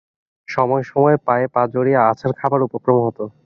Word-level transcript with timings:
সময় 0.47 0.83
সময় 0.91 1.17
পায়ে 1.27 1.45
পা 1.53 1.61
জড়িয়ে 1.73 1.99
আছাড় 2.09 2.33
খাবার 2.39 2.59
উপক্রম 2.67 2.97
হত। 3.05 3.19